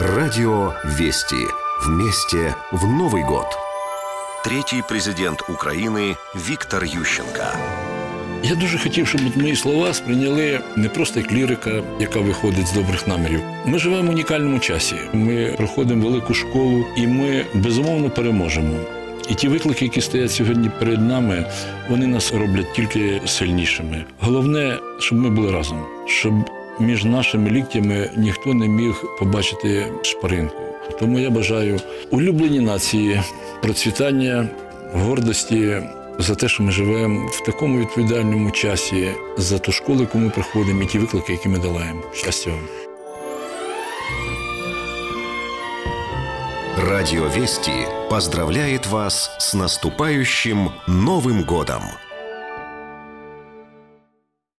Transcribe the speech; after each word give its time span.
Радио 0.00 0.74
Вести. 0.84 1.48
Вместе 1.84 2.54
в 2.70 2.86
Новый 2.86 3.24
год. 3.24 3.46
Третий 4.44 4.80
президент 4.88 5.42
Украины 5.48 6.16
Виктор 6.36 6.84
Ющенко. 6.84 7.44
Я 8.42 8.54
дуже 8.54 8.78
хотів, 8.78 9.08
щоб 9.08 9.36
мої 9.36 9.56
слова 9.56 9.94
сприйняли 9.94 10.60
не 10.76 10.88
просто 10.88 11.20
як 11.20 11.32
лірика, 11.32 11.82
яка 12.00 12.20
виходить 12.20 12.66
з 12.66 12.72
добрих 12.72 13.08
намірів. 13.08 13.40
Ми 13.66 13.78
живемо 13.78 14.08
в 14.08 14.14
унікальному 14.14 14.58
часі. 14.58 14.94
Ми 15.12 15.54
проходимо 15.56 16.08
велику 16.08 16.34
школу, 16.34 16.84
і 16.96 17.06
ми 17.06 17.44
безумовно 17.54 18.10
переможемо. 18.10 18.76
І 19.28 19.34
ті 19.34 19.48
виклики, 19.48 19.84
які 19.84 20.00
стоять 20.00 20.32
сьогодні 20.32 20.70
перед 20.78 21.00
нами, 21.00 21.46
вони 21.88 22.06
нас 22.06 22.32
роблять 22.32 22.72
тільки 22.72 23.20
сильнішими. 23.26 24.04
Головне, 24.20 24.78
щоб 24.98 25.18
ми 25.18 25.30
були 25.30 25.52
разом, 25.52 25.86
щоб 26.06 26.34
між 26.80 27.04
нашими 27.04 27.50
ліктями 27.50 28.10
ніхто 28.16 28.54
не 28.54 28.68
міг 28.68 29.04
побачити 29.18 29.86
шпаринку. 30.02 30.62
Тому 31.00 31.18
я 31.18 31.30
бажаю 31.30 31.80
улюблені 32.10 32.60
нації, 32.60 33.22
процвітання, 33.62 34.48
гордості 34.92 35.82
за 36.18 36.34
те, 36.34 36.48
що 36.48 36.62
ми 36.62 36.72
живемо 36.72 37.26
в 37.26 37.40
такому 37.40 37.78
відповідальному 37.78 38.50
часі, 38.50 39.10
за 39.36 39.58
ту 39.58 39.72
школу, 39.72 40.00
яку 40.00 40.18
ми 40.18 40.30
проходимо, 40.30 40.82
і 40.82 40.86
ті 40.86 40.98
виклики, 40.98 41.32
які 41.32 41.48
ми 41.48 41.58
долаємо. 41.58 42.02
Щастя 42.14 42.50
вам! 42.50 42.60
Радио 46.88 47.28
Вести 47.28 47.72
поздравляет 48.10 48.86
вас 48.86 49.30
с 49.38 49.54
наступающим 49.54 50.70
Новым 50.86 51.44
годом! 51.44 51.82